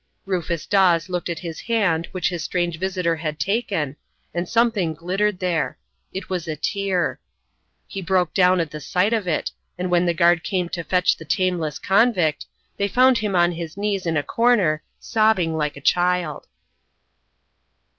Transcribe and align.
Rufus 0.25 0.65
Dawes 0.65 1.09
looked 1.09 1.29
at 1.29 1.37
his 1.45 1.59
hand 1.59 2.07
which 2.11 2.29
his 2.29 2.43
strange 2.43 2.79
visitor 2.79 3.17
had 3.17 3.39
taken, 3.39 3.97
and 4.33 4.49
something 4.49 4.95
glittered 4.95 5.37
there. 5.37 5.77
It 6.11 6.27
was 6.27 6.47
a 6.47 6.55
tear. 6.55 7.19
He 7.85 8.01
broke 8.01 8.33
down 8.33 8.59
at 8.59 8.71
the 8.71 8.79
sight 8.81 9.13
of 9.13 9.27
it, 9.27 9.51
and 9.77 9.91
when 9.91 10.07
the 10.07 10.15
guard 10.15 10.43
came 10.43 10.69
to 10.69 10.83
fetch 10.83 11.17
the 11.17 11.25
tameless 11.25 11.77
convict, 11.77 12.47
they 12.77 12.87
found 12.87 13.19
him 13.19 13.35
on 13.35 13.51
his 13.51 13.77
knees 13.77 14.07
in 14.07 14.17
a 14.17 14.23
corner, 14.23 14.81
sobbing 14.99 15.55
like 15.55 15.77
a 15.77 15.81
child. 15.81 16.47